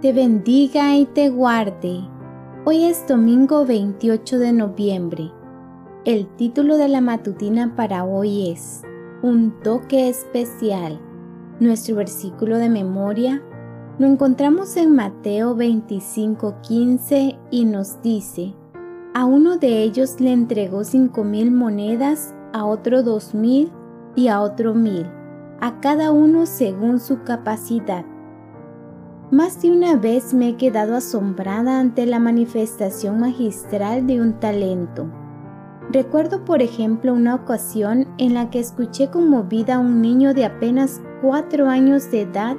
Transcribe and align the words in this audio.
te 0.00 0.14
bendiga 0.14 0.96
y 0.96 1.04
te 1.04 1.28
guarde. 1.28 2.00
Hoy 2.64 2.84
es 2.84 3.06
domingo 3.06 3.66
28 3.66 4.38
de 4.38 4.52
noviembre. 4.52 5.30
El 6.06 6.26
título 6.36 6.78
de 6.78 6.88
la 6.88 7.02
matutina 7.02 7.76
para 7.76 8.04
hoy 8.04 8.48
es 8.48 8.82
Un 9.20 9.60
toque 9.62 10.08
especial. 10.08 10.98
Nuestro 11.60 11.96
versículo 11.96 12.56
de 12.56 12.70
memoria 12.70 13.42
lo 13.98 14.06
encontramos 14.06 14.78
en 14.78 14.94
Mateo 14.94 15.54
25:15 15.54 17.38
y 17.50 17.66
nos 17.66 18.00
dice, 18.00 18.54
a 19.12 19.26
uno 19.26 19.58
de 19.58 19.82
ellos 19.82 20.18
le 20.18 20.32
entregó 20.32 20.82
cinco 20.84 21.24
mil 21.24 21.50
monedas, 21.50 22.34
a 22.54 22.64
otro 22.64 23.02
dos 23.02 23.34
mil 23.34 23.70
y 24.16 24.28
a 24.28 24.40
otro 24.40 24.72
mil, 24.72 25.04
a 25.60 25.78
cada 25.80 26.10
uno 26.10 26.46
según 26.46 27.00
su 27.00 27.22
capacidad. 27.22 28.06
Más 29.30 29.62
de 29.62 29.70
una 29.70 29.94
vez 29.94 30.34
me 30.34 30.48
he 30.48 30.56
quedado 30.56 30.96
asombrada 30.96 31.78
ante 31.78 32.04
la 32.04 32.18
manifestación 32.18 33.20
magistral 33.20 34.04
de 34.08 34.20
un 34.20 34.40
talento. 34.40 35.06
Recuerdo, 35.92 36.44
por 36.44 36.62
ejemplo, 36.62 37.14
una 37.14 37.36
ocasión 37.36 38.08
en 38.18 38.34
la 38.34 38.50
que 38.50 38.58
escuché 38.58 39.08
conmovida 39.08 39.76
a 39.76 39.78
un 39.78 40.02
niño 40.02 40.34
de 40.34 40.46
apenas 40.46 41.00
cuatro 41.22 41.68
años 41.68 42.10
de 42.10 42.22
edad 42.22 42.56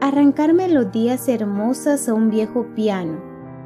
arrancar 0.00 0.54
melodías 0.54 1.28
hermosas 1.28 2.08
a 2.08 2.14
un 2.14 2.30
viejo 2.30 2.66
piano, 2.74 3.20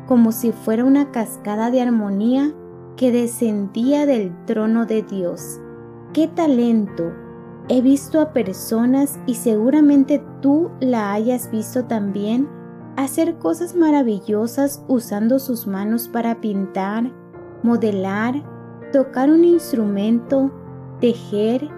como 0.07 0.31
si 0.31 0.53
fuera 0.53 0.85
una 0.85 1.11
cascada 1.11 1.71
de 1.71 1.81
armonía 1.81 2.53
que 2.97 3.13
descendía 3.13 4.05
del 4.05 4.31
trono 4.45 4.85
de 4.85 5.03
Dios. 5.03 5.59
¡Qué 6.13 6.29
talento! 6.29 7.22
He 7.69 7.81
visto 7.81 8.21
a 8.21 8.33
personas, 8.33 9.19
y 9.27 9.37
seguramente 9.37 10.23
tú 10.41 10.71
la 10.81 11.13
hayas 11.13 11.51
visto 11.51 11.85
también, 11.85 12.49
hacer 12.97 13.37
cosas 13.37 13.75
maravillosas 13.75 14.85
usando 14.89 15.39
sus 15.39 15.67
manos 15.67 16.09
para 16.09 16.41
pintar, 16.41 17.13
modelar, 17.63 18.43
tocar 18.93 19.31
un 19.31 19.45
instrumento, 19.45 20.51
tejer, 21.01 21.69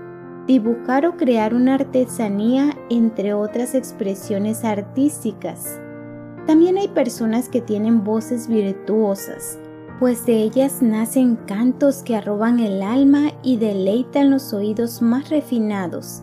dibujar 0.46 1.06
o 1.06 1.16
crear 1.16 1.54
una 1.54 1.74
artesanía, 1.74 2.76
entre 2.90 3.34
otras 3.34 3.74
expresiones 3.74 4.64
artísticas. 4.64 5.80
También 6.46 6.76
hay 6.76 6.88
personas 6.88 7.48
que 7.48 7.60
tienen 7.60 8.04
voces 8.04 8.48
virtuosas, 8.48 9.58
pues 9.98 10.26
de 10.26 10.42
ellas 10.42 10.82
nacen 10.82 11.36
cantos 11.36 12.02
que 12.02 12.16
arroban 12.16 12.58
el 12.58 12.82
alma 12.82 13.32
y 13.42 13.56
deleitan 13.56 14.30
los 14.30 14.52
oídos 14.52 15.02
más 15.02 15.30
refinados, 15.30 16.22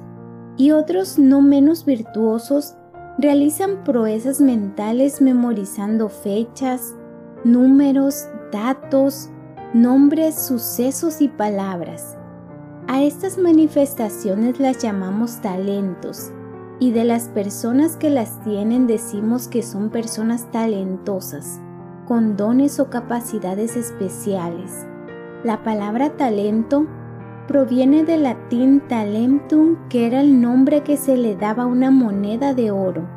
y 0.57 0.71
otros 0.71 1.17
no 1.17 1.41
menos 1.41 1.85
virtuosos 1.85 2.75
realizan 3.17 3.83
proezas 3.83 4.41
mentales 4.41 5.21
memorizando 5.21 6.09
fechas, 6.09 6.95
números, 7.43 8.25
datos, 8.51 9.29
nombres, 9.73 10.35
sucesos 10.35 11.21
y 11.21 11.27
palabras. 11.27 12.17
A 12.87 13.03
estas 13.03 13.37
manifestaciones 13.37 14.59
las 14.59 14.79
llamamos 14.79 15.39
talentos 15.41 16.31
y 16.79 16.91
de 16.91 17.05
las 17.05 17.29
personas 17.29 17.95
que 17.95 18.09
las 18.09 18.43
tienen 18.43 18.87
decimos 18.87 19.47
que 19.47 19.61
son 19.61 19.91
personas 19.91 20.51
talentosas 20.51 21.61
dones 22.19 22.79
o 22.79 22.89
capacidades 22.89 23.77
especiales. 23.77 24.85
La 25.43 25.63
palabra 25.63 26.17
talento 26.17 26.85
proviene 27.47 28.03
del 28.03 28.23
latín 28.23 28.81
talentum, 28.87 29.77
que 29.87 30.07
era 30.07 30.21
el 30.21 30.41
nombre 30.41 30.83
que 30.83 30.97
se 30.97 31.15
le 31.15 31.35
daba 31.35 31.63
a 31.63 31.67
una 31.67 31.89
moneda 31.89 32.53
de 32.53 32.71
oro. 32.71 33.07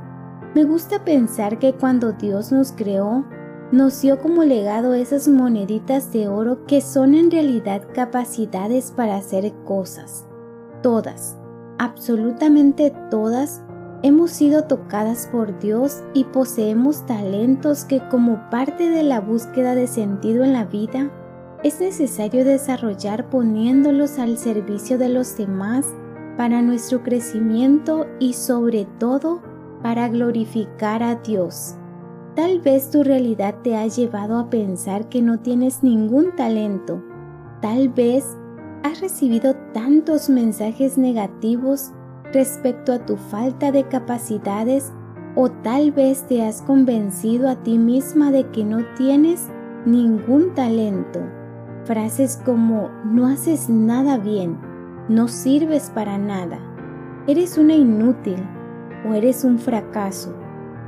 Me 0.54 0.64
gusta 0.64 1.04
pensar 1.04 1.58
que 1.58 1.72
cuando 1.72 2.12
Dios 2.12 2.52
nos 2.52 2.72
creó, 2.72 3.24
nos 3.72 4.00
dio 4.00 4.20
como 4.20 4.44
legado 4.44 4.94
esas 4.94 5.26
moneditas 5.26 6.12
de 6.12 6.28
oro 6.28 6.64
que 6.64 6.80
son 6.80 7.14
en 7.14 7.30
realidad 7.30 7.82
capacidades 7.92 8.92
para 8.92 9.16
hacer 9.16 9.52
cosas. 9.64 10.26
Todas, 10.82 11.36
absolutamente 11.78 12.94
todas, 13.10 13.64
Hemos 14.04 14.32
sido 14.32 14.64
tocadas 14.64 15.30
por 15.32 15.58
Dios 15.60 16.04
y 16.12 16.24
poseemos 16.24 17.06
talentos 17.06 17.86
que 17.86 18.06
como 18.10 18.50
parte 18.50 18.90
de 18.90 19.02
la 19.02 19.18
búsqueda 19.18 19.74
de 19.74 19.86
sentido 19.86 20.44
en 20.44 20.52
la 20.52 20.66
vida, 20.66 21.10
es 21.62 21.80
necesario 21.80 22.44
desarrollar 22.44 23.30
poniéndolos 23.30 24.18
al 24.18 24.36
servicio 24.36 24.98
de 24.98 25.08
los 25.08 25.38
demás 25.38 25.86
para 26.36 26.60
nuestro 26.60 27.02
crecimiento 27.02 28.06
y 28.20 28.34
sobre 28.34 28.84
todo 28.98 29.40
para 29.82 30.06
glorificar 30.08 31.02
a 31.02 31.14
Dios. 31.14 31.74
Tal 32.36 32.60
vez 32.60 32.90
tu 32.90 33.04
realidad 33.04 33.54
te 33.62 33.74
ha 33.74 33.86
llevado 33.86 34.38
a 34.38 34.50
pensar 34.50 35.08
que 35.08 35.22
no 35.22 35.40
tienes 35.40 35.82
ningún 35.82 36.36
talento. 36.36 37.02
Tal 37.62 37.88
vez 37.88 38.26
has 38.82 39.00
recibido 39.00 39.54
tantos 39.72 40.28
mensajes 40.28 40.98
negativos 40.98 41.92
respecto 42.34 42.92
a 42.92 42.98
tu 42.98 43.16
falta 43.16 43.72
de 43.72 43.84
capacidades 43.84 44.92
o 45.36 45.48
tal 45.48 45.92
vez 45.92 46.26
te 46.26 46.44
has 46.46 46.60
convencido 46.62 47.48
a 47.48 47.56
ti 47.56 47.78
misma 47.78 48.30
de 48.30 48.50
que 48.50 48.64
no 48.64 48.84
tienes 48.96 49.48
ningún 49.86 50.52
talento. 50.54 51.20
Frases 51.84 52.40
como 52.44 52.90
no 53.04 53.26
haces 53.26 53.68
nada 53.68 54.18
bien, 54.18 54.58
no 55.08 55.28
sirves 55.28 55.90
para 55.94 56.18
nada, 56.18 56.58
eres 57.26 57.58
una 57.58 57.74
inútil 57.74 58.42
o 59.08 59.14
eres 59.14 59.44
un 59.44 59.58
fracaso. 59.58 60.34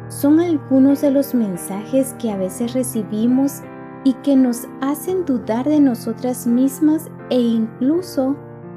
Son 0.08 0.40
algunos 0.40 1.00
de 1.00 1.10
los 1.10 1.34
mensajes 1.34 2.14
que 2.18 2.30
a 2.30 2.36
veces 2.36 2.72
recibimos 2.72 3.62
y 4.04 4.14
que 4.14 4.36
nos 4.36 4.68
hacen 4.80 5.24
dudar 5.24 5.68
de 5.68 5.80
nosotras 5.80 6.46
mismas 6.46 7.10
e 7.28 7.40
incluso 7.40 8.36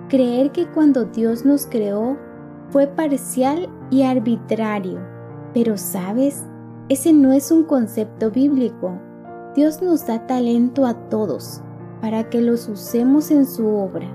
creer 0.09 0.51
que 0.51 0.65
cuando 0.67 1.05
Dios 1.05 1.45
nos 1.45 1.67
creó 1.67 2.17
fue 2.71 2.87
parcial 2.87 3.69
y 3.89 4.03
arbitrario. 4.03 4.99
Pero 5.53 5.77
sabes, 5.77 6.43
ese 6.89 7.13
no 7.13 7.33
es 7.33 7.51
un 7.51 7.63
concepto 7.63 8.31
bíblico. 8.31 8.99
Dios 9.55 9.81
nos 9.81 10.05
da 10.05 10.25
talento 10.27 10.85
a 10.85 10.93
todos 11.09 11.61
para 12.01 12.29
que 12.29 12.41
los 12.41 12.67
usemos 12.67 13.31
en 13.31 13.45
su 13.45 13.67
obra. 13.67 14.07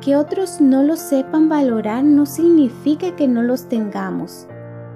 Que 0.00 0.16
otros 0.16 0.60
no 0.60 0.82
los 0.82 0.98
sepan 0.98 1.48
valorar 1.48 2.04
no 2.04 2.26
significa 2.26 3.14
que 3.14 3.28
no 3.28 3.42
los 3.42 3.68
tengamos. 3.68 4.48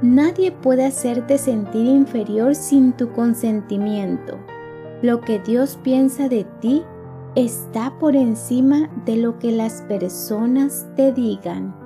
Nadie 0.03 0.53
puede 0.53 0.85
hacerte 0.85 1.39
sentir 1.39 1.87
inferior 1.87 2.55
sin 2.55 2.93
tu 2.93 3.13
consentimiento. 3.13 4.37
Lo 5.03 5.21
que 5.21 5.39
Dios 5.39 5.79
piensa 5.83 6.29
de 6.29 6.45
ti 6.61 6.83
está 7.35 7.97
por 7.99 8.17
encima 8.17 8.91
de 9.05 9.17
lo 9.17 9.39
que 9.39 9.53
las 9.53 9.83
personas 9.83 10.87
te 10.97 11.13
digan. 11.13 11.86